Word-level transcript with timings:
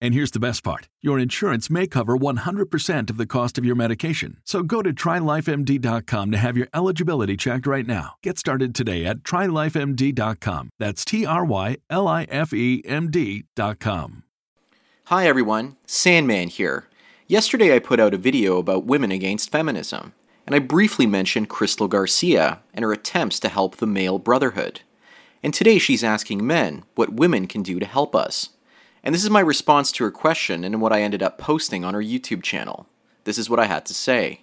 And 0.00 0.14
here's 0.14 0.30
the 0.30 0.40
best 0.40 0.62
part 0.62 0.88
your 1.00 1.18
insurance 1.18 1.70
may 1.70 1.86
cover 1.86 2.16
100% 2.16 3.10
of 3.10 3.16
the 3.16 3.26
cost 3.26 3.58
of 3.58 3.64
your 3.64 3.74
medication. 3.74 4.38
So 4.44 4.62
go 4.62 4.82
to 4.82 4.92
trylifemd.com 4.92 6.30
to 6.30 6.38
have 6.38 6.56
your 6.56 6.68
eligibility 6.74 7.36
checked 7.36 7.66
right 7.66 7.86
now. 7.86 8.14
Get 8.22 8.38
started 8.38 8.74
today 8.74 9.04
at 9.04 9.18
trylifemd.com. 9.18 10.70
That's 10.78 11.04
T 11.04 11.26
R 11.26 11.44
Y 11.44 11.76
L 11.90 12.08
I 12.08 12.24
F 12.24 12.52
E 12.52 12.82
M 12.84 13.10
D.com. 13.10 14.24
Hi 15.06 15.26
everyone, 15.26 15.76
Sandman 15.86 16.48
here. 16.48 16.86
Yesterday 17.26 17.74
I 17.74 17.78
put 17.78 17.98
out 17.98 18.14
a 18.14 18.18
video 18.18 18.58
about 18.58 18.84
women 18.84 19.10
against 19.10 19.50
feminism, 19.50 20.12
and 20.46 20.54
I 20.54 20.58
briefly 20.60 21.06
mentioned 21.06 21.48
Crystal 21.48 21.88
Garcia 21.88 22.60
and 22.74 22.84
her 22.84 22.92
attempts 22.92 23.40
to 23.40 23.48
help 23.48 23.76
the 23.76 23.86
male 23.86 24.18
brotherhood. 24.18 24.80
And 25.42 25.54
today 25.54 25.78
she's 25.78 26.04
asking 26.04 26.46
men 26.46 26.84
what 26.94 27.14
women 27.14 27.46
can 27.46 27.62
do 27.62 27.78
to 27.78 27.86
help 27.86 28.14
us. 28.14 28.50
And 29.08 29.14
this 29.14 29.24
is 29.24 29.30
my 29.30 29.40
response 29.40 29.90
to 29.92 30.04
her 30.04 30.10
question 30.10 30.64
and 30.64 30.82
what 30.82 30.92
I 30.92 31.00
ended 31.00 31.22
up 31.22 31.38
posting 31.38 31.82
on 31.82 31.94
her 31.94 32.02
YouTube 32.02 32.42
channel. 32.42 32.86
This 33.24 33.38
is 33.38 33.48
what 33.48 33.58
I 33.58 33.64
had 33.64 33.86
to 33.86 33.94
say. 33.94 34.42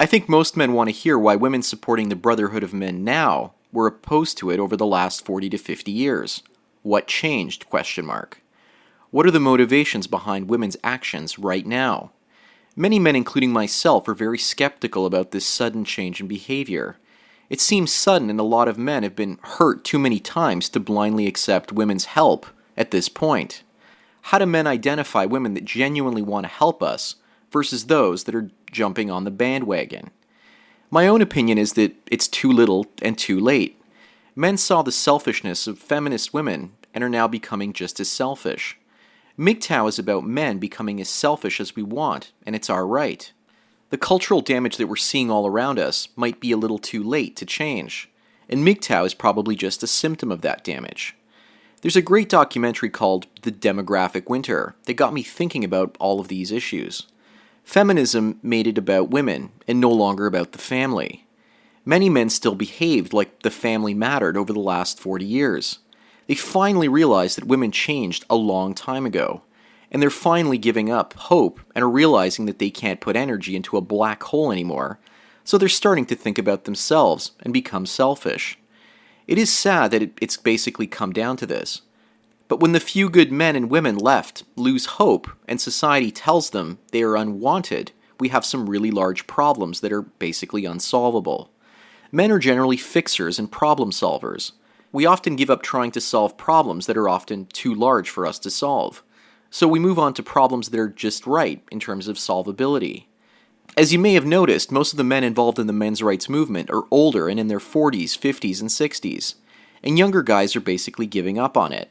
I 0.00 0.04
think 0.04 0.28
most 0.28 0.56
men 0.56 0.72
want 0.72 0.88
to 0.88 0.92
hear 0.92 1.16
why 1.16 1.36
women 1.36 1.62
supporting 1.62 2.08
the 2.08 2.16
Brotherhood 2.16 2.64
of 2.64 2.74
Men 2.74 3.04
now 3.04 3.52
were 3.72 3.86
opposed 3.86 4.36
to 4.38 4.50
it 4.50 4.58
over 4.58 4.76
the 4.76 4.84
last 4.84 5.24
40 5.24 5.48
to 5.50 5.58
50 5.58 5.92
years. 5.92 6.42
What 6.82 7.06
changed? 7.06 7.70
question 7.70 8.04
mark. 8.04 8.42
What 9.12 9.26
are 9.26 9.30
the 9.30 9.38
motivations 9.38 10.08
behind 10.08 10.48
women's 10.48 10.76
actions 10.82 11.38
right 11.38 11.64
now? 11.64 12.10
Many 12.74 12.98
men, 12.98 13.14
including 13.14 13.52
myself, 13.52 14.08
are 14.08 14.14
very 14.14 14.38
skeptical 14.38 15.06
about 15.06 15.30
this 15.30 15.46
sudden 15.46 15.84
change 15.84 16.20
in 16.20 16.26
behavior. 16.26 16.96
It 17.48 17.60
seems 17.60 17.92
sudden, 17.92 18.28
and 18.28 18.40
a 18.40 18.42
lot 18.42 18.66
of 18.66 18.76
men 18.76 19.04
have 19.04 19.14
been 19.14 19.38
hurt 19.40 19.84
too 19.84 20.00
many 20.00 20.18
times 20.18 20.68
to 20.70 20.80
blindly 20.80 21.28
accept 21.28 21.70
women's 21.70 22.06
help 22.06 22.46
at 22.76 22.90
this 22.90 23.08
point. 23.08 23.62
How 24.28 24.38
do 24.38 24.46
men 24.46 24.66
identify 24.66 25.26
women 25.26 25.52
that 25.52 25.66
genuinely 25.66 26.22
want 26.22 26.44
to 26.44 26.48
help 26.48 26.82
us 26.82 27.16
versus 27.52 27.86
those 27.86 28.24
that 28.24 28.34
are 28.34 28.50
jumping 28.72 29.10
on 29.10 29.24
the 29.24 29.30
bandwagon? 29.30 30.10
My 30.90 31.06
own 31.06 31.20
opinion 31.20 31.58
is 31.58 31.74
that 31.74 31.94
it's 32.10 32.26
too 32.26 32.50
little 32.50 32.86
and 33.02 33.18
too 33.18 33.38
late. 33.38 33.78
Men 34.34 34.56
saw 34.56 34.80
the 34.80 34.92
selfishness 34.92 35.66
of 35.66 35.78
feminist 35.78 36.32
women 36.32 36.72
and 36.94 37.04
are 37.04 37.10
now 37.10 37.28
becoming 37.28 37.74
just 37.74 38.00
as 38.00 38.08
selfish. 38.08 38.78
MGTOW 39.38 39.90
is 39.90 39.98
about 39.98 40.24
men 40.24 40.56
becoming 40.56 41.02
as 41.02 41.10
selfish 41.10 41.60
as 41.60 41.76
we 41.76 41.82
want, 41.82 42.32
and 42.46 42.56
it's 42.56 42.70
our 42.70 42.86
right. 42.86 43.30
The 43.90 43.98
cultural 43.98 44.40
damage 44.40 44.78
that 44.78 44.86
we're 44.86 44.96
seeing 44.96 45.30
all 45.30 45.46
around 45.46 45.78
us 45.78 46.08
might 46.16 46.40
be 46.40 46.50
a 46.50 46.56
little 46.56 46.78
too 46.78 47.02
late 47.02 47.36
to 47.36 47.44
change, 47.44 48.08
and 48.48 48.66
MGTOW 48.66 49.04
is 49.04 49.12
probably 49.12 49.54
just 49.54 49.82
a 49.82 49.86
symptom 49.86 50.32
of 50.32 50.40
that 50.40 50.64
damage. 50.64 51.14
There's 51.84 51.96
a 51.96 52.00
great 52.00 52.30
documentary 52.30 52.88
called 52.88 53.26
The 53.42 53.52
Demographic 53.52 54.30
Winter 54.30 54.74
that 54.84 54.94
got 54.94 55.12
me 55.12 55.22
thinking 55.22 55.62
about 55.62 55.98
all 56.00 56.18
of 56.18 56.28
these 56.28 56.50
issues. 56.50 57.08
Feminism 57.62 58.38
made 58.42 58.66
it 58.66 58.78
about 58.78 59.10
women 59.10 59.52
and 59.68 59.82
no 59.82 59.90
longer 59.90 60.24
about 60.24 60.52
the 60.52 60.58
family. 60.58 61.26
Many 61.84 62.08
men 62.08 62.30
still 62.30 62.54
behaved 62.54 63.12
like 63.12 63.42
the 63.42 63.50
family 63.50 63.92
mattered 63.92 64.34
over 64.34 64.50
the 64.50 64.60
last 64.60 64.98
40 64.98 65.26
years. 65.26 65.80
They 66.26 66.36
finally 66.36 66.88
realized 66.88 67.36
that 67.36 67.44
women 67.44 67.70
changed 67.70 68.24
a 68.30 68.34
long 68.34 68.74
time 68.74 69.04
ago, 69.04 69.42
and 69.90 70.00
they're 70.00 70.08
finally 70.08 70.56
giving 70.56 70.90
up 70.90 71.12
hope 71.12 71.60
and 71.74 71.84
are 71.84 71.90
realizing 71.90 72.46
that 72.46 72.60
they 72.60 72.70
can't 72.70 73.02
put 73.02 73.14
energy 73.14 73.54
into 73.54 73.76
a 73.76 73.82
black 73.82 74.22
hole 74.22 74.50
anymore, 74.50 75.00
so 75.44 75.58
they're 75.58 75.68
starting 75.68 76.06
to 76.06 76.16
think 76.16 76.38
about 76.38 76.64
themselves 76.64 77.32
and 77.40 77.52
become 77.52 77.84
selfish. 77.84 78.56
It 79.26 79.38
is 79.38 79.52
sad 79.52 79.90
that 79.90 80.02
it, 80.02 80.18
it's 80.20 80.36
basically 80.36 80.86
come 80.86 81.12
down 81.12 81.36
to 81.38 81.46
this. 81.46 81.82
But 82.46 82.60
when 82.60 82.72
the 82.72 82.80
few 82.80 83.08
good 83.08 83.32
men 83.32 83.56
and 83.56 83.70
women 83.70 83.96
left 83.96 84.44
lose 84.54 84.86
hope 84.86 85.30
and 85.48 85.60
society 85.60 86.10
tells 86.10 86.50
them 86.50 86.78
they 86.92 87.02
are 87.02 87.16
unwanted, 87.16 87.92
we 88.20 88.28
have 88.28 88.44
some 88.44 88.68
really 88.68 88.90
large 88.90 89.26
problems 89.26 89.80
that 89.80 89.92
are 89.92 90.02
basically 90.02 90.64
unsolvable. 90.66 91.50
Men 92.12 92.30
are 92.30 92.38
generally 92.38 92.76
fixers 92.76 93.38
and 93.38 93.50
problem 93.50 93.90
solvers. 93.90 94.52
We 94.92 95.06
often 95.06 95.36
give 95.36 95.50
up 95.50 95.62
trying 95.62 95.90
to 95.92 96.00
solve 96.00 96.36
problems 96.36 96.86
that 96.86 96.96
are 96.96 97.08
often 97.08 97.46
too 97.46 97.74
large 97.74 98.10
for 98.10 98.26
us 98.26 98.38
to 98.40 98.50
solve. 98.50 99.02
So 99.50 99.66
we 99.66 99.80
move 99.80 99.98
on 99.98 100.14
to 100.14 100.22
problems 100.22 100.68
that 100.68 100.78
are 100.78 100.88
just 100.88 101.26
right 101.26 101.62
in 101.72 101.80
terms 101.80 102.08
of 102.08 102.16
solvability. 102.16 103.06
As 103.76 103.92
you 103.92 103.98
may 103.98 104.14
have 104.14 104.24
noticed, 104.24 104.70
most 104.70 104.92
of 104.92 104.98
the 104.98 105.04
men 105.04 105.24
involved 105.24 105.58
in 105.58 105.66
the 105.66 105.72
men's 105.72 106.00
rights 106.00 106.28
movement 106.28 106.70
are 106.70 106.84
older 106.92 107.28
and 107.28 107.40
in 107.40 107.48
their 107.48 107.58
40s, 107.58 108.16
50s, 108.16 108.60
and 108.60 108.70
60s, 108.70 109.34
and 109.82 109.98
younger 109.98 110.22
guys 110.22 110.54
are 110.54 110.60
basically 110.60 111.06
giving 111.06 111.40
up 111.40 111.56
on 111.56 111.72
it. 111.72 111.90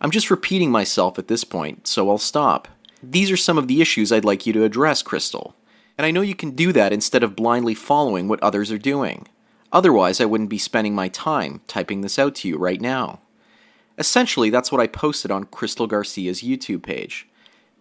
I'm 0.00 0.12
just 0.12 0.30
repeating 0.30 0.70
myself 0.70 1.18
at 1.18 1.26
this 1.26 1.42
point, 1.42 1.88
so 1.88 2.08
I'll 2.08 2.18
stop. 2.18 2.68
These 3.02 3.32
are 3.32 3.36
some 3.36 3.58
of 3.58 3.66
the 3.66 3.80
issues 3.80 4.12
I'd 4.12 4.24
like 4.24 4.46
you 4.46 4.52
to 4.52 4.62
address, 4.62 5.02
Crystal. 5.02 5.56
And 5.98 6.06
I 6.06 6.12
know 6.12 6.20
you 6.20 6.36
can 6.36 6.52
do 6.52 6.72
that 6.72 6.92
instead 6.92 7.24
of 7.24 7.34
blindly 7.34 7.74
following 7.74 8.28
what 8.28 8.42
others 8.42 8.70
are 8.70 8.78
doing. 8.78 9.26
Otherwise, 9.72 10.20
I 10.20 10.26
wouldn't 10.26 10.50
be 10.50 10.58
spending 10.58 10.94
my 10.94 11.08
time 11.08 11.60
typing 11.66 12.02
this 12.02 12.20
out 12.20 12.36
to 12.36 12.48
you 12.48 12.56
right 12.56 12.80
now. 12.80 13.18
Essentially, 13.98 14.50
that's 14.50 14.70
what 14.70 14.80
I 14.80 14.86
posted 14.86 15.32
on 15.32 15.44
Crystal 15.44 15.88
Garcia's 15.88 16.42
YouTube 16.42 16.84
page. 16.84 17.26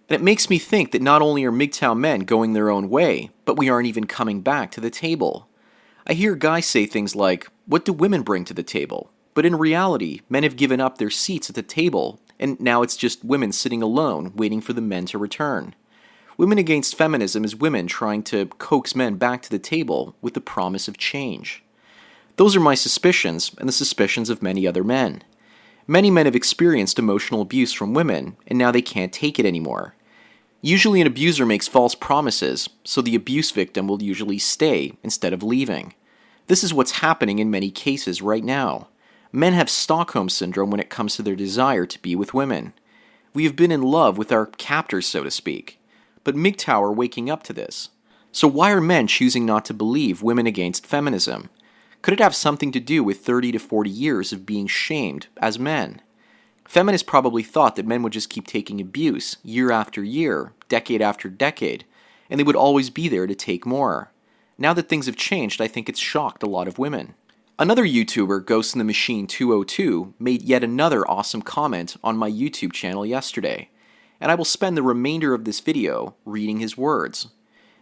And 0.07 0.15
it 0.15 0.23
makes 0.23 0.49
me 0.49 0.59
think 0.59 0.91
that 0.91 1.01
not 1.01 1.21
only 1.21 1.43
are 1.43 1.51
MGTOW 1.51 1.97
men 1.97 2.21
going 2.21 2.53
their 2.53 2.69
own 2.69 2.89
way, 2.89 3.31
but 3.43 3.57
we 3.57 3.69
aren't 3.69 3.87
even 3.87 4.05
coming 4.05 4.41
back 4.41 4.71
to 4.71 4.81
the 4.81 4.91
table. 4.91 5.47
I 6.05 6.13
hear 6.13 6.35
guys 6.35 6.67
say 6.67 6.85
things 6.85 7.15
like, 7.15 7.47
What 7.65 7.85
do 7.85 7.93
women 7.93 8.21
bring 8.21 8.45
to 8.45 8.53
the 8.53 8.63
table? 8.63 9.11
But 9.33 9.45
in 9.45 9.55
reality, 9.55 10.21
men 10.29 10.43
have 10.43 10.55
given 10.55 10.79
up 10.79 10.97
their 10.97 11.09
seats 11.09 11.49
at 11.49 11.55
the 11.55 11.63
table, 11.63 12.19
and 12.39 12.59
now 12.59 12.83
it's 12.83 12.95
just 12.95 13.25
women 13.25 13.51
sitting 13.51 13.81
alone, 13.81 14.31
waiting 14.35 14.61
for 14.61 14.73
the 14.73 14.81
men 14.81 15.05
to 15.07 15.17
return. 15.17 15.75
Women 16.37 16.57
Against 16.57 16.95
Feminism 16.95 17.43
is 17.43 17.55
women 17.55 17.87
trying 17.87 18.21
to 18.23 18.45
coax 18.45 18.95
men 18.95 19.15
back 19.15 19.41
to 19.41 19.49
the 19.49 19.59
table 19.59 20.15
with 20.21 20.33
the 20.33 20.41
promise 20.41 20.87
of 20.87 20.97
change. 20.97 21.63
Those 22.35 22.55
are 22.55 22.61
my 22.61 22.75
suspicions, 22.75 23.51
and 23.57 23.67
the 23.67 23.73
suspicions 23.73 24.29
of 24.29 24.43
many 24.43 24.67
other 24.67 24.83
men. 24.83 25.23
Many 25.87 26.09
men 26.09 26.25
have 26.25 26.35
experienced 26.35 26.97
emotional 26.97 27.41
abuse 27.41 27.71
from 27.71 27.93
women, 27.93 28.37
and 28.47 28.57
now 28.57 28.71
they 28.71 28.81
can't 28.81 29.13
take 29.13 29.37
it 29.37 29.45
anymore. 29.45 29.95
Usually, 30.61 30.99
an 30.99 31.05
abuser 31.05 31.45
makes 31.45 31.67
false 31.67 31.93
promises, 31.93 32.69
so 32.83 33.01
the 33.01 33.13
abuse 33.13 33.51
victim 33.51 33.87
will 33.87 34.01
usually 34.01 34.39
stay 34.39 34.93
instead 35.03 35.31
of 35.31 35.43
leaving. 35.43 35.93
This 36.47 36.63
is 36.63 36.73
what's 36.73 36.99
happening 37.01 37.37
in 37.37 37.51
many 37.51 37.69
cases 37.69 38.21
right 38.21 38.43
now. 38.43 38.87
Men 39.31 39.53
have 39.53 39.69
Stockholm 39.69 40.27
Syndrome 40.27 40.71
when 40.71 40.79
it 40.79 40.89
comes 40.89 41.15
to 41.15 41.21
their 41.21 41.35
desire 41.35 41.85
to 41.85 42.01
be 42.01 42.15
with 42.15 42.33
women. 42.33 42.73
We 43.35 43.43
have 43.43 43.55
been 43.55 43.71
in 43.71 43.83
love 43.83 44.17
with 44.17 44.31
our 44.31 44.47
captors, 44.47 45.05
so 45.05 45.23
to 45.23 45.29
speak. 45.29 45.79
But 46.23 46.35
MGTOW 46.35 46.81
are 46.81 46.91
waking 46.91 47.29
up 47.29 47.43
to 47.43 47.53
this. 47.53 47.89
So, 48.31 48.47
why 48.47 48.71
are 48.71 48.81
men 48.81 49.05
choosing 49.05 49.45
not 49.45 49.65
to 49.65 49.73
believe 49.73 50.23
women 50.23 50.47
against 50.47 50.87
feminism? 50.87 51.49
Could 52.05 52.13
it 52.13 52.19
have 52.19 52.35
something 52.35 52.71
to 52.71 52.79
do 52.79 53.03
with 53.03 53.25
30 53.25 53.53
to 53.53 53.57
40 53.57 53.89
years 53.89 54.31
of 54.31 54.45
being 54.45 54.67
shamed 54.67 55.25
as 55.37 55.57
men? 55.57 56.03
Feminists 56.67 57.03
probably 57.03 57.41
thought 57.41 57.75
that 57.77 57.87
men 57.87 58.03
would 58.03 58.13
just 58.13 58.29
keep 58.29 58.45
taking 58.45 58.79
abuse 58.79 59.37
year 59.41 59.71
after 59.71 60.03
year, 60.03 60.53
decade 60.69 61.01
after 61.01 61.29
decade, 61.29 61.83
and 62.29 62.39
they 62.39 62.43
would 62.43 62.55
always 62.55 62.91
be 62.91 63.07
there 63.07 63.25
to 63.25 63.33
take 63.33 63.65
more. 63.65 64.11
Now 64.55 64.71
that 64.73 64.87
things 64.87 65.07
have 65.07 65.15
changed, 65.15 65.59
I 65.59 65.67
think 65.67 65.89
it's 65.89 65.99
shocked 65.99 66.43
a 66.43 66.47
lot 66.47 66.67
of 66.67 66.77
women. 66.77 67.15
Another 67.57 67.83
YouTuber, 67.83 68.45
Ghost 68.45 68.75
in 68.75 68.77
the 68.77 68.85
Machine 68.85 69.25
202, 69.25 70.13
made 70.19 70.43
yet 70.43 70.63
another 70.63 71.09
awesome 71.09 71.41
comment 71.41 71.97
on 72.03 72.17
my 72.17 72.29
YouTube 72.29 72.73
channel 72.73 73.03
yesterday, 73.03 73.69
and 74.21 74.31
I 74.31 74.35
will 74.35 74.45
spend 74.45 74.77
the 74.77 74.83
remainder 74.83 75.33
of 75.33 75.45
this 75.45 75.59
video 75.59 76.13
reading 76.23 76.59
his 76.59 76.77
words. 76.77 77.29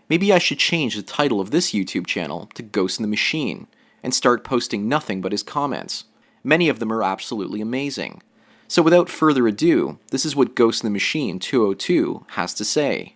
Maybe 0.07 0.31
I 0.31 0.37
should 0.37 0.59
change 0.59 0.95
the 0.95 1.01
title 1.01 1.41
of 1.41 1.51
this 1.51 1.73
YouTube 1.73 2.07
channel 2.07 2.49
to 2.53 2.63
Ghost 2.63 2.99
in 2.99 3.03
the 3.03 3.09
Machine 3.09 3.67
and 4.03 4.13
start 4.13 4.43
posting 4.43 4.87
nothing 4.87 5.21
but 5.21 5.31
his 5.31 5.43
comments. 5.43 6.03
Many 6.43 6.69
of 6.69 6.79
them 6.79 6.91
are 6.91 7.03
absolutely 7.03 7.61
amazing. 7.61 8.21
So 8.67 8.81
without 8.81 9.09
further 9.09 9.47
ado, 9.47 9.99
this 10.11 10.25
is 10.25 10.35
what 10.35 10.55
Ghost 10.55 10.83
in 10.83 10.87
the 10.87 10.93
Machine 10.93 11.39
202 11.39 12.25
has 12.31 12.53
to 12.55 12.65
say. 12.65 13.15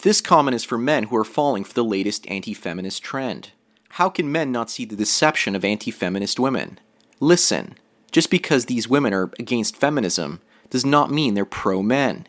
This 0.00 0.20
comment 0.20 0.54
is 0.54 0.64
for 0.64 0.76
men 0.76 1.04
who 1.04 1.16
are 1.16 1.24
falling 1.24 1.64
for 1.64 1.74
the 1.74 1.84
latest 1.84 2.28
anti 2.28 2.54
feminist 2.54 3.02
trend. 3.02 3.52
How 3.90 4.08
can 4.08 4.32
men 4.32 4.50
not 4.50 4.70
see 4.70 4.84
the 4.84 4.96
deception 4.96 5.54
of 5.54 5.64
anti 5.64 5.90
feminist 5.90 6.40
women? 6.40 6.80
Listen, 7.20 7.76
just 8.10 8.30
because 8.30 8.66
these 8.66 8.88
women 8.88 9.14
are 9.14 9.30
against 9.38 9.76
feminism 9.76 10.40
does 10.70 10.84
not 10.84 11.10
mean 11.10 11.34
they're 11.34 11.44
pro 11.44 11.82
men. 11.82 12.26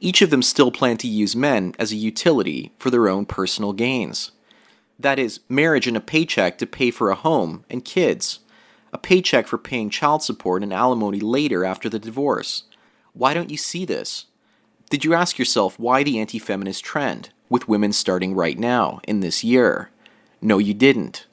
Each 0.00 0.22
of 0.22 0.30
them 0.30 0.42
still 0.42 0.72
plan 0.72 0.96
to 0.98 1.06
use 1.06 1.36
men 1.36 1.74
as 1.78 1.92
a 1.92 1.96
utility 1.96 2.72
for 2.78 2.90
their 2.90 3.08
own 3.08 3.26
personal 3.26 3.72
gains. 3.72 4.32
That 4.98 5.18
is, 5.18 5.40
marriage 5.48 5.86
and 5.86 5.96
a 5.96 6.00
paycheck 6.00 6.58
to 6.58 6.66
pay 6.66 6.90
for 6.90 7.10
a 7.10 7.14
home 7.14 7.64
and 7.68 7.84
kids, 7.84 8.40
a 8.92 8.98
paycheck 8.98 9.46
for 9.46 9.58
paying 9.58 9.90
child 9.90 10.22
support 10.22 10.62
and 10.62 10.72
alimony 10.72 11.20
later 11.20 11.64
after 11.64 11.88
the 11.88 11.98
divorce. 11.98 12.64
Why 13.12 13.34
don't 13.34 13.50
you 13.50 13.56
see 13.56 13.84
this? 13.84 14.26
Did 14.90 15.04
you 15.04 15.14
ask 15.14 15.38
yourself 15.38 15.78
why 15.78 16.02
the 16.02 16.18
anti 16.18 16.38
feminist 16.38 16.84
trend, 16.84 17.30
with 17.48 17.68
women 17.68 17.92
starting 17.92 18.34
right 18.34 18.58
now, 18.58 19.00
in 19.08 19.20
this 19.20 19.42
year? 19.42 19.90
No, 20.40 20.58
you 20.58 20.74
didn't. 20.74 21.26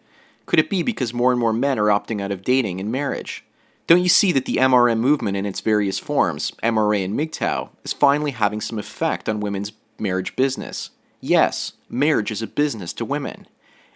Could 0.45 0.59
it 0.59 0.69
be 0.69 0.81
because 0.81 1.13
more 1.13 1.31
and 1.31 1.39
more 1.39 1.53
men 1.53 1.77
are 1.77 1.87
opting 1.87 2.21
out 2.21 2.31
of 2.31 2.41
dating 2.41 2.79
and 2.79 2.91
marriage? 2.91 3.43
Don't 3.85 4.01
you 4.01 4.09
see 4.09 4.31
that 4.31 4.45
the 4.45 4.57
MRM 4.57 4.99
movement 4.99 5.35
in 5.35 5.45
its 5.45 5.61
various 5.61 5.99
forms, 5.99 6.51
MRA 6.63 7.03
and 7.03 7.19
MGTOW, 7.19 7.69
is 7.83 7.91
finally 7.91 8.31
having 8.31 8.61
some 8.61 8.79
effect 8.79 9.27
on 9.27 9.39
women's 9.39 9.71
marriage 9.97 10.35
business? 10.35 10.91
Yes, 11.21 11.73
marriage 11.89 12.31
is 12.31 12.41
a 12.41 12.47
business 12.47 12.93
to 12.93 13.05
women. 13.05 13.47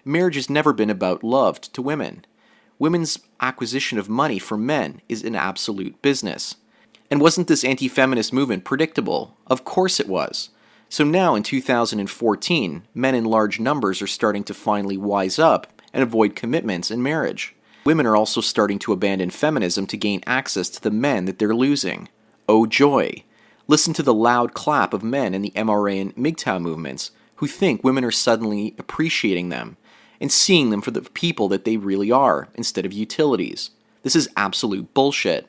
Marriage 0.03 0.35
has 0.35 0.49
never 0.49 0.73
been 0.73 0.89
about 0.89 1.23
love 1.23 1.61
to 1.61 1.81
women. 1.81 2.25
Women's 2.79 3.19
acquisition 3.39 3.97
of 3.97 4.09
money 4.09 4.39
from 4.39 4.65
men 4.65 5.01
is 5.07 5.23
an 5.23 5.35
absolute 5.35 6.01
business. 6.01 6.55
And 7.09 7.21
wasn't 7.21 7.47
this 7.47 7.63
anti 7.63 7.87
feminist 7.87 8.33
movement 8.33 8.65
predictable? 8.65 9.37
Of 9.47 9.63
course 9.63 9.99
it 9.99 10.07
was. 10.07 10.49
So 10.89 11.03
now 11.03 11.35
in 11.35 11.43
2014, 11.43 12.83
men 12.93 13.15
in 13.15 13.23
large 13.25 13.59
numbers 13.59 14.01
are 14.01 14.07
starting 14.07 14.43
to 14.43 14.53
finally 14.53 14.97
wise 14.97 15.39
up 15.39 15.81
and 15.93 16.03
avoid 16.03 16.35
commitments 16.35 16.91
in 16.91 17.01
marriage. 17.01 17.55
Women 17.85 18.05
are 18.05 18.15
also 18.15 18.41
starting 18.41 18.79
to 18.79 18.93
abandon 18.93 19.29
feminism 19.29 19.87
to 19.87 19.97
gain 19.97 20.23
access 20.25 20.69
to 20.69 20.81
the 20.81 20.91
men 20.91 21.25
that 21.25 21.39
they're 21.39 21.55
losing. 21.55 22.09
Oh 22.49 22.65
joy! 22.65 23.23
Listen 23.67 23.93
to 23.93 24.03
the 24.03 24.13
loud 24.13 24.53
clap 24.53 24.93
of 24.93 25.03
men 25.03 25.33
in 25.33 25.41
the 25.41 25.51
MRA 25.51 26.01
and 26.01 26.15
MGTOW 26.15 26.61
movements 26.61 27.11
who 27.37 27.47
think 27.47 27.83
women 27.83 28.03
are 28.03 28.11
suddenly 28.11 28.75
appreciating 28.77 29.49
them 29.49 29.77
and 30.19 30.31
seeing 30.31 30.69
them 30.69 30.81
for 30.81 30.91
the 30.91 31.01
people 31.01 31.47
that 31.47 31.63
they 31.63 31.77
really 31.77 32.11
are 32.11 32.49
instead 32.55 32.85
of 32.85 32.91
utilities. 32.91 33.71
This 34.03 34.15
is 34.15 34.29
absolute 34.35 34.93
bullshit. 34.93 35.47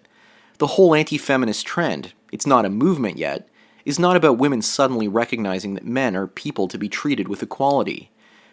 The 0.58 0.68
whole 0.68 0.94
anti 0.94 1.18
feminist 1.18 1.66
trend, 1.66 2.12
it's 2.30 2.46
not 2.46 2.64
a 2.64 2.70
movement 2.70 3.18
yet, 3.18 3.48
is 3.84 3.98
not 3.98 4.16
about 4.16 4.38
women 4.38 4.62
suddenly 4.62 5.08
recognizing 5.08 5.74
that 5.74 5.84
men 5.84 6.16
are 6.16 6.28
people 6.28 6.68
to 6.68 6.78
be 6.78 6.88
treated 6.88 7.28
with 7.28 7.42
equality. 7.42 8.10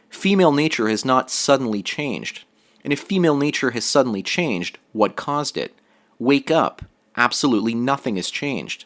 Female 0.10 0.52
nature 0.52 0.90
has 0.90 1.06
not 1.06 1.30
suddenly 1.30 1.84
changed. 1.84 2.44
And 2.84 2.92
if 2.92 3.00
female 3.00 3.38
nature 3.38 3.72
has 3.72 3.86
suddenly 3.86 4.24
changed, 4.24 4.80
what 4.92 5.16
caused 5.16 5.56
it? 5.56 5.75
Wake 6.18 6.50
up. 6.50 6.81
Absolutely 7.16 7.75
nothing 7.75 8.16
has 8.16 8.31
changed. 8.31 8.86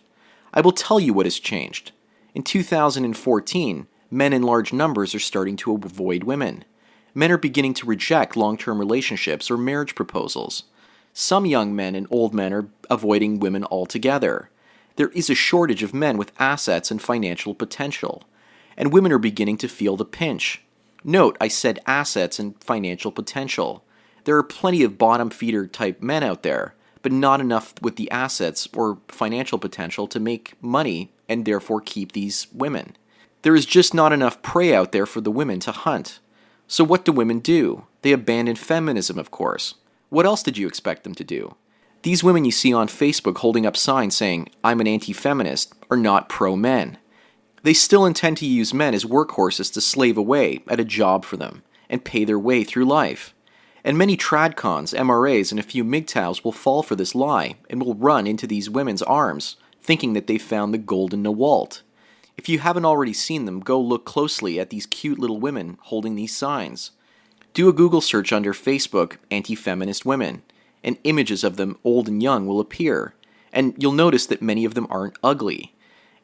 I 0.56 0.62
will 0.62 0.72
tell 0.72 1.00
you 1.00 1.14
what 1.14 1.26
has 1.26 1.38
changed. 1.38 1.92
In 2.34 2.42
2014, 2.42 3.88
men 4.10 4.34
in 4.34 4.42
large 4.42 4.72
numbers 4.72 5.14
are 5.14 5.20
starting 5.20 5.58
to 5.58 5.74
avoid 5.74 6.24
women. 6.24 6.64
Men 7.14 7.32
are 7.32 7.38
beginning 7.38 7.74
to 7.76 7.86
reject 7.86 8.38
long 8.38 8.58
term 8.58 8.80
relationships 8.80 9.52
or 9.52 9.58
marriage 9.58 9.96
proposals. 9.96 10.64
Some 11.14 11.46
young 11.46 11.76
men 11.76 11.96
and 11.96 12.08
old 12.10 12.34
men 12.34 12.54
are 12.54 12.68
avoiding 12.90 13.40
women 13.40 13.66
altogether. 13.66 14.50
There 14.96 15.10
is 15.10 15.30
a 15.30 15.36
shortage 15.36 15.84
of 15.84 15.94
men 15.94 16.18
with 16.18 16.32
assets 16.40 16.90
and 16.90 17.02
financial 17.02 17.54
potential, 17.54 18.24
and 18.78 18.94
women 18.94 19.12
are 19.12 19.18
beginning 19.18 19.58
to 19.58 19.68
feel 19.68 19.98
the 19.98 20.06
pinch. 20.06 20.62
Note, 21.04 21.38
I 21.40 21.50
said 21.50 21.80
assets 21.86 22.40
and 22.40 22.62
financial 22.64 23.12
potential. 23.12 23.84
There 24.24 24.38
are 24.38 24.44
plenty 24.44 24.84
of 24.84 24.98
bottom 24.98 25.30
feeder 25.30 25.68
type 25.68 26.02
men 26.02 26.24
out 26.24 26.44
there, 26.44 26.76
but 27.06 27.12
not 27.12 27.40
enough 27.40 27.76
with 27.84 27.98
the 27.98 28.10
assets 28.10 28.68
or 28.76 28.98
financial 29.10 29.60
potential 29.60 30.08
to 30.08 30.20
make 30.20 30.56
money 30.60 31.12
and 31.30 31.46
therefore 31.46 31.80
keep 31.80 32.14
these 32.14 32.48
women. 32.52 32.98
There 33.44 33.56
is 33.56 33.68
just 33.68 33.94
not 33.94 34.12
enough 34.12 34.42
prey 34.42 34.74
out 34.74 34.92
there 34.92 35.06
for 35.06 35.22
the 35.22 35.30
women 35.30 35.60
to 35.60 35.72
hunt. 35.72 36.20
So, 36.68 36.84
what 36.84 37.06
do 37.06 37.12
women 37.12 37.42
do? 37.42 37.86
They 38.02 38.12
abandon 38.12 38.56
feminism, 38.56 39.20
of 39.20 39.30
course. 39.30 39.76
What 40.10 40.26
else 40.26 40.42
did 40.42 40.58
you 40.58 40.66
expect 40.66 41.04
them 41.04 41.14
to 41.14 41.24
do? 41.24 41.56
These 42.02 42.24
women 42.24 42.44
you 42.44 42.50
see 42.50 42.74
on 42.74 42.88
Facebook 42.88 43.38
holding 43.38 43.68
up 43.68 43.78
signs 43.78 44.18
saying, 44.18 44.50
I'm 44.64 44.82
an 44.82 44.88
anti 44.88 45.14
feminist, 45.14 45.76
are 45.92 45.98
not 45.98 46.28
pro 46.28 46.56
men. 46.56 46.98
They 47.62 47.76
still 47.76 48.08
intend 48.08 48.38
to 48.38 48.48
use 48.48 48.74
men 48.74 48.96
as 48.96 49.06
workhorses 49.06 49.72
to 49.74 49.80
slave 49.80 50.18
away 50.18 50.64
at 50.68 50.80
a 50.80 50.84
job 50.84 51.24
for 51.24 51.38
them 51.38 51.62
and 51.88 52.04
pay 52.04 52.26
their 52.26 52.40
way 52.40 52.64
through 52.64 52.86
life. 52.86 53.35
And 53.86 54.00
many 54.00 54.18
tradcons, 54.18 54.98
MRAs, 54.98 55.52
and 55.52 55.60
a 55.60 55.64
few 55.64 55.86
MGTOWs 55.86 56.44
will 56.44 56.52
fall 56.52 56.82
for 56.82 56.96
this 56.96 57.14
lie 57.14 57.58
and 57.70 57.80
will 57.80 57.94
run 57.94 58.26
into 58.26 58.48
these 58.48 58.68
women's 58.68 59.04
arms, 59.04 59.58
thinking 59.80 60.14
that 60.14 60.26
they've 60.26 60.42
found 60.42 60.74
the 60.74 60.80
golden 60.80 61.24
Nawalt. 61.24 61.84
If 62.36 62.50
you 62.50 62.58
haven't 62.58 62.86
already 62.86 63.14
seen 63.14 63.46
them, 63.46 63.60
go 63.60 63.80
look 63.80 64.04
closely 64.04 64.60
at 64.60 64.72
these 64.72 64.88
cute 64.88 65.20
little 65.20 65.40
women 65.40 65.78
holding 65.84 66.16
these 66.16 66.36
signs. 66.36 66.92
Do 67.54 67.70
a 67.70 67.74
Google 67.74 68.02
search 68.02 68.34
under 68.34 68.54
Facebook 68.54 69.18
anti 69.30 69.54
feminist 69.54 70.04
women, 70.04 70.42
and 70.84 70.98
images 71.04 71.44
of 71.44 71.56
them, 71.56 71.78
old 71.84 72.08
and 72.08 72.24
young, 72.24 72.48
will 72.48 72.60
appear. 72.60 73.14
And 73.54 73.76
you'll 73.78 73.92
notice 73.92 74.26
that 74.26 74.42
many 74.42 74.66
of 74.66 74.74
them 74.74 74.88
aren't 74.90 75.20
ugly. 75.24 75.76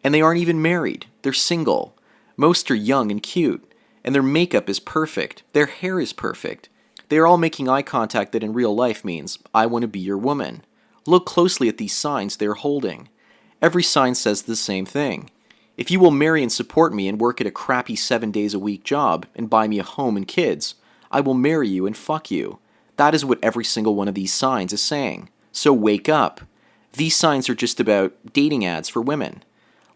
And 0.03 0.15
they 0.15 0.21
aren't 0.21 0.41
even 0.41 0.63
married, 0.63 1.05
they're 1.21 1.31
single. 1.31 1.95
Most 2.35 2.71
are 2.71 2.75
young 2.75 3.11
and 3.11 3.21
cute, 3.21 3.71
and 4.03 4.15
their 4.15 4.23
makeup 4.23 4.67
is 4.67 4.79
perfect, 4.79 5.43
their 5.53 5.67
hair 5.67 5.99
is 5.99 6.11
perfect. 6.11 6.67
They 7.11 7.17
are 7.17 7.27
all 7.27 7.37
making 7.37 7.67
eye 7.67 7.81
contact 7.81 8.31
that 8.31 8.41
in 8.41 8.53
real 8.53 8.73
life 8.73 9.03
means, 9.03 9.37
I 9.53 9.65
want 9.65 9.81
to 9.81 9.89
be 9.89 9.99
your 9.99 10.17
woman. 10.17 10.63
Look 11.05 11.25
closely 11.25 11.67
at 11.67 11.77
these 11.77 11.93
signs 11.93 12.37
they 12.37 12.45
are 12.45 12.53
holding. 12.53 13.09
Every 13.61 13.83
sign 13.83 14.15
says 14.15 14.43
the 14.43 14.55
same 14.55 14.85
thing. 14.85 15.29
If 15.75 15.91
you 15.91 15.99
will 15.99 16.11
marry 16.11 16.41
and 16.41 16.49
support 16.49 16.93
me 16.93 17.09
and 17.09 17.19
work 17.19 17.41
at 17.41 17.47
a 17.47 17.51
crappy 17.51 17.97
seven 17.97 18.31
days 18.31 18.53
a 18.53 18.59
week 18.59 18.85
job 18.85 19.25
and 19.35 19.49
buy 19.49 19.67
me 19.67 19.77
a 19.77 19.83
home 19.83 20.15
and 20.15 20.25
kids, 20.25 20.75
I 21.11 21.19
will 21.19 21.33
marry 21.33 21.67
you 21.67 21.85
and 21.85 21.97
fuck 21.97 22.31
you. 22.31 22.59
That 22.95 23.13
is 23.13 23.25
what 23.25 23.43
every 23.43 23.65
single 23.65 23.93
one 23.93 24.07
of 24.07 24.15
these 24.15 24.31
signs 24.31 24.71
is 24.71 24.81
saying. 24.81 25.29
So 25.51 25.73
wake 25.73 26.07
up. 26.07 26.39
These 26.93 27.17
signs 27.17 27.49
are 27.49 27.55
just 27.55 27.81
about 27.81 28.13
dating 28.31 28.63
ads 28.63 28.87
for 28.87 29.01
women. 29.01 29.43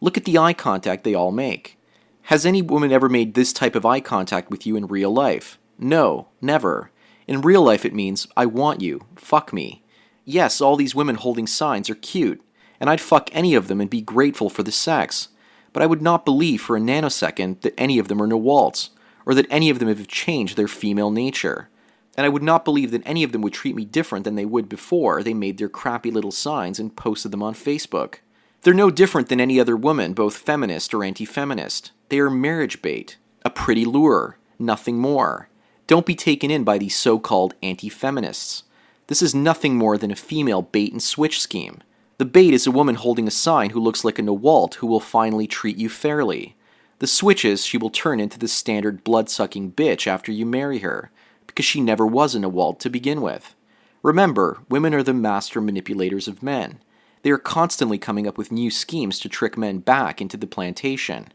Look 0.01 0.17
at 0.17 0.25
the 0.25 0.37
eye 0.37 0.51
contact 0.51 1.05
they 1.05 1.13
all 1.13 1.31
make. 1.31 1.79
Has 2.23 2.45
any 2.45 2.61
woman 2.61 2.91
ever 2.91 3.07
made 3.07 3.35
this 3.35 3.53
type 3.53 3.73
of 3.73 3.85
eye 3.85 4.01
contact 4.01 4.51
with 4.51 4.67
you 4.67 4.75
in 4.75 4.87
real 4.87 5.11
life? 5.11 5.57
No, 5.79 6.27
never. 6.41 6.91
In 7.27 7.41
real 7.41 7.63
life, 7.63 7.85
it 7.85 7.93
means, 7.93 8.27
I 8.37 8.45
want 8.45 8.81
you, 8.81 9.01
fuck 9.15 9.51
me. 9.51 9.83
Yes, 10.25 10.61
all 10.61 10.75
these 10.75 10.95
women 10.95 11.15
holding 11.15 11.47
signs 11.47 11.89
are 11.89 11.95
cute, 11.95 12.41
and 12.79 12.89
I'd 12.89 13.01
fuck 13.01 13.29
any 13.33 13.55
of 13.55 13.67
them 13.67 13.81
and 13.81 13.89
be 13.89 14.01
grateful 14.01 14.49
for 14.49 14.63
the 14.63 14.71
sex, 14.71 15.29
but 15.73 15.83
I 15.83 15.85
would 15.85 16.01
not 16.01 16.25
believe 16.25 16.61
for 16.61 16.77
a 16.77 16.79
nanosecond 16.79 17.61
that 17.61 17.73
any 17.77 17.99
of 17.99 18.07
them 18.07 18.21
are 18.21 18.27
Nawalts 18.27 18.89
or 19.25 19.33
that 19.33 19.47
any 19.49 19.69
of 19.69 19.79
them 19.79 19.87
have 19.87 20.07
changed 20.07 20.55
their 20.55 20.67
female 20.67 21.11
nature. 21.11 21.69
And 22.17 22.25
I 22.25 22.29
would 22.29 22.43
not 22.43 22.63
believe 22.63 22.91
that 22.91 23.01
any 23.05 23.23
of 23.23 23.31
them 23.31 23.41
would 23.41 23.53
treat 23.53 23.75
me 23.75 23.85
different 23.85 24.23
than 24.23 24.35
they 24.35 24.45
would 24.45 24.69
before 24.69 25.21
they 25.21 25.33
made 25.33 25.57
their 25.57 25.67
crappy 25.67 26.11
little 26.11 26.31
signs 26.31 26.79
and 26.79 26.95
posted 26.95 27.31
them 27.31 27.43
on 27.43 27.53
Facebook. 27.53 28.15
They're 28.61 28.73
no 28.73 28.89
different 28.89 29.29
than 29.29 29.41
any 29.41 29.59
other 29.59 29.75
woman, 29.75 30.13
both 30.13 30.37
feminist 30.37 30.93
or 30.93 31.03
anti 31.03 31.25
feminist. 31.25 31.91
They 32.09 32.19
are 32.19 32.29
marriage 32.29 32.81
bait, 32.81 33.17
a 33.43 33.49
pretty 33.49 33.83
lure, 33.83 34.37
nothing 34.57 34.97
more. 34.97 35.49
Don't 35.87 36.05
be 36.05 36.15
taken 36.15 36.49
in 36.49 36.63
by 36.63 36.77
these 36.77 36.95
so 36.95 37.19
called 37.19 37.53
anti 37.61 37.89
feminists. 37.89 38.63
This 39.07 39.21
is 39.21 39.35
nothing 39.35 39.75
more 39.75 39.97
than 39.97 40.09
a 40.09 40.15
female 40.15 40.63
bait 40.63 40.91
and 40.91 41.01
switch 41.01 41.39
scheme. 41.39 41.81
The 42.17 42.25
bait 42.25 42.53
is 42.53 42.65
a 42.65 42.71
woman 42.71 42.95
holding 42.95 43.27
a 43.27 43.31
sign 43.31 43.69
who 43.69 43.79
looks 43.79 44.03
like 44.03 44.17
a 44.17 44.23
Nawalt 44.23 44.75
who 44.75 44.87
will 44.87 44.99
finally 44.99 45.45
treat 45.45 45.77
you 45.77 45.89
fairly. 45.89 46.55
The 46.99 47.07
switch 47.07 47.45
is 47.45 47.65
she 47.65 47.77
will 47.77 47.89
turn 47.89 48.19
into 48.19 48.39
the 48.39 48.47
standard 48.47 49.03
blood 49.03 49.29
sucking 49.29 49.73
bitch 49.73 50.07
after 50.07 50.31
you 50.31 50.45
marry 50.45 50.79
her, 50.79 51.11
because 51.45 51.65
she 51.65 51.81
never 51.81 52.07
was 52.07 52.33
a 52.33 52.39
Nawalt 52.39 52.79
to 52.79 52.89
begin 52.89 53.21
with. 53.21 53.53
Remember, 54.01 54.61
women 54.69 54.93
are 54.93 55.03
the 55.03 55.13
master 55.13 55.59
manipulators 55.59 56.27
of 56.27 56.41
men. 56.41 56.79
They 57.21 57.31
are 57.31 57.37
constantly 57.37 57.97
coming 57.97 58.27
up 58.27 58.37
with 58.37 58.51
new 58.51 58.71
schemes 58.71 59.19
to 59.19 59.29
trick 59.29 59.57
men 59.57 59.79
back 59.79 60.21
into 60.21 60.37
the 60.37 60.47
plantation. 60.47 61.27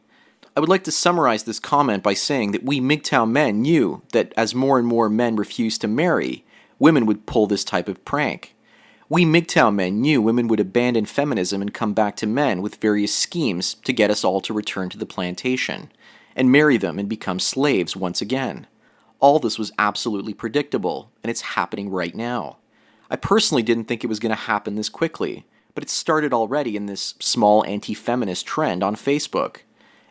I 0.56 0.60
would 0.60 0.68
like 0.68 0.82
to 0.84 0.90
summarize 0.90 1.44
this 1.44 1.60
comment 1.60 2.02
by 2.02 2.14
saying 2.14 2.50
that 2.52 2.64
we 2.64 2.80
MGTOW 2.80 3.30
men 3.30 3.62
knew 3.62 4.02
that 4.12 4.32
as 4.36 4.54
more 4.54 4.78
and 4.78 4.86
more 4.86 5.08
men 5.08 5.36
refused 5.36 5.80
to 5.82 5.88
marry, 5.88 6.44
women 6.78 7.06
would 7.06 7.26
pull 7.26 7.46
this 7.46 7.62
type 7.62 7.88
of 7.88 8.04
prank. 8.04 8.56
We 9.08 9.24
MGTOW 9.24 9.72
men 9.72 10.00
knew 10.00 10.20
women 10.20 10.48
would 10.48 10.58
abandon 10.58 11.06
feminism 11.06 11.62
and 11.62 11.72
come 11.72 11.94
back 11.94 12.16
to 12.16 12.26
men 12.26 12.62
with 12.62 12.76
various 12.76 13.14
schemes 13.14 13.74
to 13.84 13.92
get 13.92 14.10
us 14.10 14.24
all 14.24 14.40
to 14.40 14.52
return 14.52 14.88
to 14.90 14.98
the 14.98 15.06
plantation, 15.06 15.92
and 16.34 16.50
marry 16.50 16.76
them 16.76 16.98
and 16.98 17.08
become 17.08 17.38
slaves 17.38 17.94
once 17.94 18.20
again. 18.20 18.66
All 19.20 19.38
this 19.38 19.58
was 19.58 19.72
absolutely 19.78 20.34
predictable, 20.34 21.12
and 21.22 21.30
it's 21.30 21.40
happening 21.42 21.90
right 21.90 22.14
now. 22.14 22.56
I 23.08 23.16
personally 23.16 23.62
didn't 23.62 23.84
think 23.84 24.02
it 24.02 24.08
was 24.08 24.20
going 24.20 24.30
to 24.30 24.36
happen 24.36 24.74
this 24.74 24.88
quickly, 24.88 25.44
but 25.74 25.84
it 25.84 25.90
started 25.90 26.32
already 26.32 26.76
in 26.76 26.86
this 26.86 27.14
small 27.20 27.64
anti 27.66 27.94
feminist 27.94 28.46
trend 28.46 28.82
on 28.82 28.96
Facebook. 28.96 29.58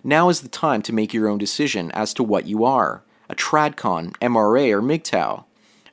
Now 0.03 0.29
is 0.29 0.41
the 0.41 0.50
time 0.50 0.82
to 0.84 0.94
make 0.94 1.13
your 1.13 1.27
own 1.27 1.38
decision 1.38 1.91
as 1.91 2.13
to 2.13 2.24
what 2.24 2.46
you 2.46 2.63
are 2.63 3.03
a 3.29 3.36
tradcon, 3.36 4.12
MRA, 4.18 4.72
or 4.74 4.82
MGTOW. 4.82 5.44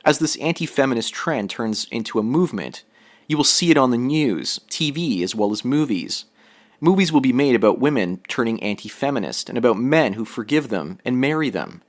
As 0.03 0.17
this 0.19 0.37
anti 0.37 0.65
feminist 0.65 1.13
trend 1.13 1.49
turns 1.49 1.85
into 1.91 2.17
a 2.17 2.23
movement, 2.23 2.83
you 3.27 3.37
will 3.37 3.43
see 3.43 3.69
it 3.69 3.77
on 3.77 3.91
the 3.91 3.97
news, 3.97 4.59
TV, 4.69 5.21
as 5.21 5.35
well 5.35 5.51
as 5.51 5.65
movies. 5.65 6.25
Movies 6.79 7.11
will 7.11 7.21
be 7.21 7.33
made 7.33 7.55
about 7.55 7.79
women 7.79 8.21
turning 8.27 8.61
anti 8.63 8.87
feminist 8.87 9.49
and 9.49 9.57
about 9.57 9.77
men 9.77 10.13
who 10.13 10.25
forgive 10.25 10.69
them 10.69 10.99
and 11.03 11.19
marry 11.19 11.49
them. 11.49 11.81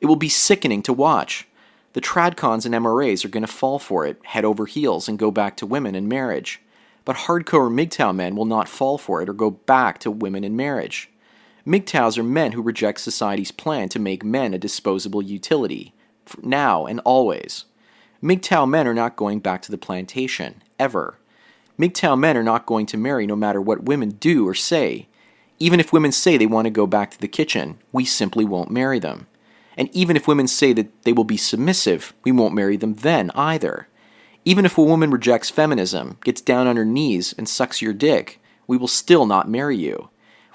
It 0.00 0.06
will 0.06 0.16
be 0.16 0.28
sickening 0.28 0.82
to 0.82 0.92
watch. 0.92 1.46
The 1.92 2.00
tradcons 2.00 2.64
and 2.64 2.74
MRAs 2.74 3.24
are 3.24 3.28
going 3.28 3.46
to 3.46 3.52
fall 3.52 3.78
for 3.78 4.06
it, 4.06 4.24
head 4.24 4.44
over 4.44 4.66
heels, 4.66 5.08
and 5.08 5.18
go 5.18 5.30
back 5.30 5.56
to 5.58 5.66
women 5.66 5.94
and 5.94 6.08
marriage. 6.08 6.60
But 7.04 7.16
hardcore 7.16 7.70
MGTOW 7.70 8.14
men 8.14 8.36
will 8.36 8.46
not 8.46 8.68
fall 8.68 8.96
for 8.96 9.20
it 9.20 9.28
or 9.28 9.32
go 9.32 9.50
back 9.50 9.98
to 10.00 10.10
women 10.10 10.44
and 10.44 10.56
marriage. 10.56 11.10
MGTOWs 11.68 12.16
are 12.16 12.22
men 12.22 12.52
who 12.52 12.62
reject 12.62 12.98
society's 12.98 13.50
plan 13.50 13.90
to 13.90 13.98
make 13.98 14.24
men 14.24 14.54
a 14.54 14.58
disposable 14.58 15.20
utility, 15.20 15.92
now 16.42 16.86
and 16.86 16.98
always. 17.00 17.66
MGTOW 18.22 18.66
men 18.66 18.88
are 18.88 18.94
not 18.94 19.16
going 19.16 19.40
back 19.40 19.60
to 19.60 19.70
the 19.70 19.76
plantation, 19.76 20.62
ever. 20.78 21.18
MGTOW 21.78 22.18
men 22.18 22.38
are 22.38 22.42
not 22.42 22.64
going 22.64 22.86
to 22.86 22.96
marry 22.96 23.26
no 23.26 23.36
matter 23.36 23.60
what 23.60 23.82
women 23.82 24.12
do 24.12 24.48
or 24.48 24.54
say. 24.54 25.08
Even 25.58 25.78
if 25.78 25.92
women 25.92 26.10
say 26.10 26.38
they 26.38 26.46
want 26.46 26.64
to 26.64 26.70
go 26.70 26.86
back 26.86 27.10
to 27.10 27.20
the 27.20 27.28
kitchen, 27.28 27.78
we 27.92 28.06
simply 28.06 28.46
won't 28.46 28.70
marry 28.70 28.98
them. 28.98 29.26
And 29.76 29.94
even 29.94 30.16
if 30.16 30.26
women 30.26 30.48
say 30.48 30.72
that 30.72 31.02
they 31.02 31.12
will 31.12 31.24
be 31.24 31.36
submissive, 31.36 32.14
we 32.24 32.32
won't 32.32 32.54
marry 32.54 32.78
them 32.78 32.94
then 32.94 33.30
either. 33.34 33.88
Even 34.46 34.64
if 34.64 34.78
a 34.78 34.82
woman 34.82 35.10
rejects 35.10 35.50
feminism, 35.50 36.16
gets 36.24 36.40
down 36.40 36.66
on 36.66 36.76
her 36.76 36.86
knees, 36.86 37.34
and 37.36 37.46
sucks 37.46 37.82
your 37.82 37.92
dick, 37.92 38.40
we 38.66 38.78
will 38.78 38.88
still 38.88 39.26
not 39.26 39.50
marry 39.50 39.76
you. 39.76 40.08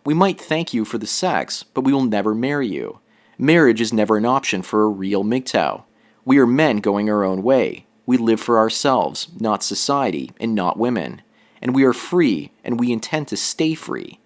We 0.06 0.14
might 0.14 0.40
thank 0.40 0.74
you 0.74 0.84
for 0.84 0.98
the 0.98 1.08
sex, 1.08 1.64
but 1.64 1.82
we 1.86 1.94
will 1.94 2.04
never 2.04 2.36
marry 2.36 2.68
you. 2.68 3.00
Marriage 3.38 3.80
is 3.80 3.94
never 3.94 4.18
an 4.18 4.26
option 4.26 4.62
for 4.62 4.84
a 4.84 4.90
real 4.90 5.24
MGTOW. 5.24 5.84
We 6.26 6.38
are 6.40 6.46
men 6.46 6.78
going 6.78 7.10
our 7.10 7.24
own 7.24 7.42
way. 7.42 7.86
We 8.06 8.18
live 8.18 8.42
for 8.42 8.58
ourselves, 8.58 9.30
not 9.40 9.64
society, 9.64 10.32
and 10.42 10.54
not 10.54 10.78
women. 10.78 11.22
And 11.62 11.74
we 11.74 11.86
are 11.86 11.94
free, 11.94 12.52
and 12.66 12.78
we 12.78 12.92
intend 12.92 13.30
to 13.30 13.38
stay 13.38 13.76
free. 13.76 14.20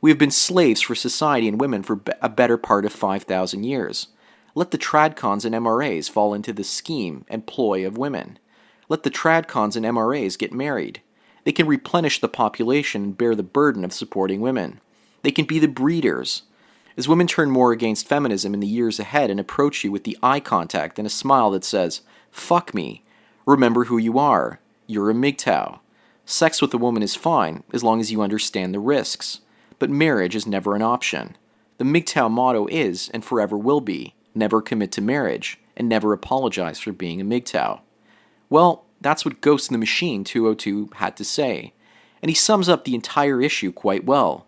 We 0.00 0.10
have 0.10 0.18
been 0.18 0.30
slaves 0.30 0.80
for 0.82 0.94
society 0.94 1.48
and 1.48 1.60
women 1.60 1.82
for 1.82 2.00
a 2.22 2.28
better 2.28 2.56
part 2.56 2.84
of 2.84 2.92
5,000 2.92 3.64
years. 3.64 4.08
Let 4.54 4.70
the 4.70 4.78
tradcons 4.78 5.44
and 5.44 5.52
MRAs 5.52 6.08
fall 6.08 6.32
into 6.32 6.52
the 6.52 6.62
scheme 6.62 7.24
and 7.28 7.44
ploy 7.46 7.84
of 7.84 7.98
women. 7.98 8.38
Let 8.88 9.02
the 9.02 9.10
tradcons 9.10 9.74
and 9.74 9.84
MRAs 9.84 10.38
get 10.38 10.52
married. 10.52 11.02
They 11.42 11.50
can 11.50 11.66
replenish 11.66 12.20
the 12.20 12.28
population 12.28 13.02
and 13.02 13.18
bear 13.18 13.34
the 13.34 13.42
burden 13.42 13.84
of 13.84 13.92
supporting 13.92 14.40
women. 14.40 14.80
They 15.24 15.32
can 15.32 15.46
be 15.46 15.58
the 15.58 15.66
breeders. 15.66 16.42
As 16.98 17.08
women 17.08 17.26
turn 17.26 17.50
more 17.50 17.72
against 17.72 18.06
feminism 18.06 18.52
in 18.52 18.60
the 18.60 18.66
years 18.66 19.00
ahead 19.00 19.30
and 19.30 19.40
approach 19.40 19.82
you 19.82 19.90
with 19.90 20.04
the 20.04 20.18
eye 20.22 20.38
contact 20.38 20.98
and 20.98 21.06
a 21.06 21.10
smile 21.10 21.50
that 21.52 21.64
says, 21.64 22.02
fuck 22.30 22.74
me, 22.74 23.02
remember 23.46 23.84
who 23.84 23.96
you 23.96 24.18
are. 24.18 24.60
You're 24.86 25.10
a 25.10 25.14
MGTOW. 25.14 25.80
Sex 26.26 26.60
with 26.60 26.74
a 26.74 26.78
woman 26.78 27.02
is 27.02 27.16
fine 27.16 27.64
as 27.72 27.82
long 27.82 28.00
as 28.00 28.12
you 28.12 28.20
understand 28.20 28.74
the 28.74 28.78
risks. 28.78 29.40
But 29.78 29.88
marriage 29.88 30.36
is 30.36 30.46
never 30.46 30.76
an 30.76 30.82
option. 30.82 31.38
The 31.78 31.84
MGTOW 31.84 32.30
motto 32.30 32.66
is, 32.66 33.08
and 33.14 33.24
forever 33.24 33.56
will 33.56 33.80
be, 33.80 34.14
never 34.34 34.60
commit 34.60 34.92
to 34.92 35.00
marriage, 35.00 35.58
and 35.74 35.88
never 35.88 36.12
apologize 36.12 36.78
for 36.78 36.92
being 36.92 37.18
a 37.18 37.24
MGTOW. 37.24 37.80
Well, 38.50 38.84
that's 39.00 39.24
what 39.24 39.40
Ghost 39.40 39.70
in 39.70 39.72
the 39.72 39.78
Machine 39.78 40.22
202 40.22 40.90
had 40.96 41.16
to 41.16 41.24
say, 41.24 41.72
and 42.20 42.28
he 42.28 42.34
sums 42.34 42.68
up 42.68 42.84
the 42.84 42.94
entire 42.94 43.40
issue 43.40 43.72
quite 43.72 44.04
well. 44.04 44.43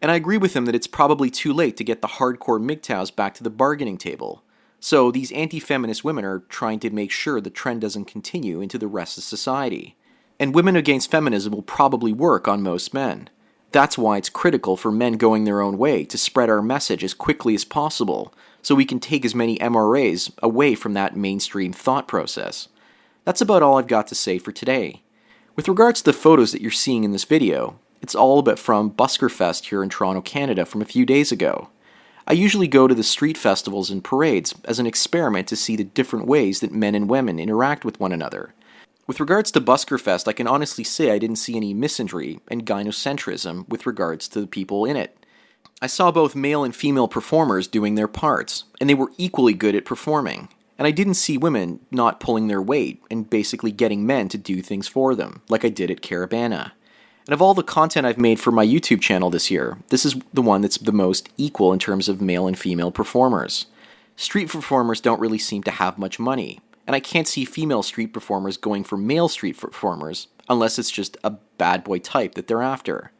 And 0.00 0.10
I 0.10 0.16
agree 0.16 0.38
with 0.38 0.54
him 0.54 0.66
that 0.66 0.74
it's 0.74 0.86
probably 0.86 1.30
too 1.30 1.52
late 1.52 1.76
to 1.76 1.84
get 1.84 2.02
the 2.02 2.08
hardcore 2.08 2.60
MGTOWs 2.60 3.14
back 3.14 3.34
to 3.34 3.42
the 3.42 3.50
bargaining 3.50 3.98
table. 3.98 4.42
So 4.78 5.10
these 5.10 5.32
anti 5.32 5.58
feminist 5.58 6.04
women 6.04 6.24
are 6.24 6.40
trying 6.48 6.80
to 6.80 6.90
make 6.90 7.10
sure 7.10 7.40
the 7.40 7.50
trend 7.50 7.80
doesn't 7.80 8.04
continue 8.04 8.60
into 8.60 8.78
the 8.78 8.86
rest 8.86 9.16
of 9.18 9.24
society. 9.24 9.96
And 10.38 10.54
women 10.54 10.76
against 10.76 11.10
feminism 11.10 11.52
will 11.52 11.62
probably 11.62 12.12
work 12.12 12.46
on 12.46 12.62
most 12.62 12.92
men. 12.92 13.30
That's 13.72 13.98
why 13.98 14.18
it's 14.18 14.28
critical 14.28 14.76
for 14.76 14.92
men 14.92 15.14
going 15.14 15.44
their 15.44 15.60
own 15.60 15.76
way 15.76 16.04
to 16.04 16.18
spread 16.18 16.50
our 16.50 16.62
message 16.62 17.02
as 17.02 17.14
quickly 17.14 17.54
as 17.54 17.64
possible 17.64 18.32
so 18.62 18.74
we 18.74 18.84
can 18.84 19.00
take 19.00 19.24
as 19.24 19.34
many 19.34 19.58
MRAs 19.58 20.30
away 20.42 20.74
from 20.74 20.94
that 20.94 21.16
mainstream 21.16 21.72
thought 21.72 22.06
process. 22.06 22.68
That's 23.24 23.40
about 23.40 23.62
all 23.62 23.78
I've 23.78 23.86
got 23.86 24.06
to 24.08 24.14
say 24.14 24.38
for 24.38 24.52
today. 24.52 25.02
With 25.56 25.68
regards 25.68 26.00
to 26.00 26.10
the 26.10 26.16
photos 26.16 26.52
that 26.52 26.60
you're 26.60 26.70
seeing 26.70 27.02
in 27.02 27.12
this 27.12 27.24
video, 27.24 27.78
it's 28.00 28.14
all 28.14 28.42
but 28.42 28.58
from 28.58 28.90
Buskerfest 28.90 29.66
here 29.66 29.82
in 29.82 29.88
Toronto, 29.88 30.20
Canada 30.20 30.64
from 30.64 30.82
a 30.82 30.86
few 30.86 31.06
days 31.06 31.32
ago. 31.32 31.68
I 32.26 32.32
usually 32.32 32.66
go 32.66 32.88
to 32.88 32.94
the 32.94 33.02
street 33.02 33.38
festivals 33.38 33.90
and 33.90 34.02
parades 34.02 34.52
as 34.64 34.78
an 34.78 34.86
experiment 34.86 35.46
to 35.48 35.56
see 35.56 35.76
the 35.76 35.84
different 35.84 36.26
ways 36.26 36.60
that 36.60 36.72
men 36.72 36.94
and 36.94 37.08
women 37.08 37.38
interact 37.38 37.84
with 37.84 38.00
one 38.00 38.12
another. 38.12 38.52
With 39.06 39.20
regards 39.20 39.52
to 39.52 39.60
Buskerfest, 39.60 40.26
I 40.26 40.32
can 40.32 40.48
honestly 40.48 40.82
say 40.82 41.12
I 41.12 41.18
didn't 41.18 41.36
see 41.36 41.56
any 41.56 41.72
misandry 41.72 42.40
and 42.48 42.66
gynocentrism 42.66 43.68
with 43.68 43.86
regards 43.86 44.26
to 44.28 44.40
the 44.40 44.48
people 44.48 44.84
in 44.84 44.96
it. 44.96 45.16
I 45.80 45.86
saw 45.86 46.10
both 46.10 46.34
male 46.34 46.64
and 46.64 46.74
female 46.74 47.06
performers 47.06 47.68
doing 47.68 47.94
their 47.94 48.08
parts, 48.08 48.64
and 48.80 48.90
they 48.90 48.94
were 48.94 49.12
equally 49.18 49.54
good 49.54 49.76
at 49.76 49.84
performing. 49.84 50.48
And 50.78 50.88
I 50.88 50.90
didn't 50.90 51.14
see 51.14 51.38
women 51.38 51.78
not 51.92 52.18
pulling 52.18 52.48
their 52.48 52.60
weight 52.60 53.00
and 53.08 53.30
basically 53.30 53.70
getting 53.70 54.04
men 54.04 54.28
to 54.30 54.38
do 54.38 54.62
things 54.62 54.88
for 54.88 55.14
them, 55.14 55.42
like 55.48 55.64
I 55.64 55.68
did 55.68 55.90
at 55.90 56.00
Caribana. 56.00 56.72
And 57.26 57.34
of 57.34 57.42
all 57.42 57.54
the 57.54 57.64
content 57.64 58.06
I've 58.06 58.18
made 58.18 58.38
for 58.38 58.52
my 58.52 58.64
YouTube 58.64 59.00
channel 59.00 59.30
this 59.30 59.50
year, 59.50 59.78
this 59.88 60.04
is 60.04 60.14
the 60.32 60.42
one 60.42 60.60
that's 60.60 60.78
the 60.78 60.92
most 60.92 61.28
equal 61.36 61.72
in 61.72 61.80
terms 61.80 62.08
of 62.08 62.20
male 62.20 62.46
and 62.46 62.56
female 62.56 62.92
performers. 62.92 63.66
Street 64.14 64.48
performers 64.48 65.00
don't 65.00 65.20
really 65.20 65.38
seem 65.38 65.64
to 65.64 65.72
have 65.72 65.98
much 65.98 66.20
money, 66.20 66.60
and 66.86 66.94
I 66.94 67.00
can't 67.00 67.26
see 67.26 67.44
female 67.44 67.82
street 67.82 68.12
performers 68.12 68.56
going 68.56 68.84
for 68.84 68.96
male 68.96 69.28
street 69.28 69.58
performers 69.58 70.28
unless 70.48 70.78
it's 70.78 70.90
just 70.90 71.16
a 71.24 71.30
bad 71.58 71.82
boy 71.82 71.98
type 71.98 72.34
that 72.34 72.46
they're 72.46 72.62
after. 72.62 73.10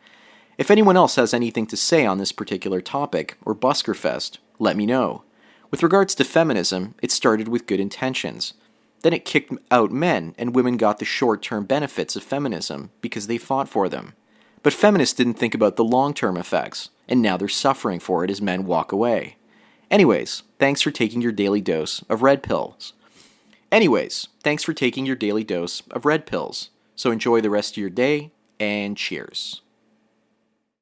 If 0.57 0.71
anyone 0.71 0.97
else 0.97 1.17
has 1.17 1.35
anything 1.35 1.67
to 1.67 1.77
say 1.77 2.07
on 2.07 2.19
this 2.19 2.33
particular 2.33 2.81
topic, 2.81 3.37
or 3.45 3.57
Buskerfest, 3.57 4.39
let 4.61 4.77
me 4.77 4.87
know. 4.87 5.25
With 5.73 5.83
regards 5.83 6.15
to 6.15 6.25
feminism, 6.25 6.95
it 7.03 7.11
started 7.11 7.49
with 7.49 7.67
good 7.67 7.81
intentions. 7.81 8.55
Then 9.03 9.13
it 9.13 9.25
kicked 9.25 9.53
out 9.71 9.93
men, 9.93 10.35
and 10.39 10.55
women 10.55 10.77
got 10.77 10.99
the 10.99 11.05
short 11.05 11.43
term 11.43 11.65
benefits 11.65 12.17
of 12.17 12.23
feminism 12.23 12.91
because 13.01 13.27
they 13.27 13.39
fought 13.39 13.69
for 13.69 13.89
them. 13.89 14.15
But 14.63 14.73
feminists 14.73 15.15
didn't 15.15 15.35
think 15.35 15.55
about 15.55 15.77
the 15.77 15.85
long 15.85 16.13
term 16.15 16.37
effects, 16.37 16.91
and 17.09 17.23
now 17.23 17.37
they're 17.37 17.49
suffering 17.49 18.01
for 18.01 18.25
it 18.25 18.31
as 18.31 18.43
men 18.43 18.67
walk 18.67 18.93
away. 18.93 19.37
Anyways, 19.91 20.43
thanks 20.59 20.83
for 20.83 20.91
taking 20.91 21.23
your 21.23 21.33
daily 21.33 21.61
dose 21.61 22.03
of 22.09 22.23
red 22.23 22.43
pills. 22.43 22.93
Anyways, 23.71 24.29
thanks 24.43 24.63
for 24.63 24.73
taking 24.73 25.07
your 25.07 25.17
daily 25.17 25.45
dose 25.45 25.83
of 25.91 26.05
red 26.05 26.27
pills. 26.27 26.71
So 26.97 27.11
enjoy 27.11 27.41
the 27.41 27.51
rest 27.51 27.75
of 27.75 27.79
your 27.79 27.91
day, 27.91 28.31
and 28.59 28.97
cheers. 28.97 29.61